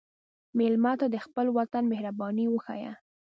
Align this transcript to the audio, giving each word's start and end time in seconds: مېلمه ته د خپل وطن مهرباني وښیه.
مېلمه 0.57 0.93
ته 0.99 1.07
د 1.13 1.17
خپل 1.25 1.45
وطن 1.57 1.83
مهرباني 1.91 2.45
وښیه. 2.49 2.93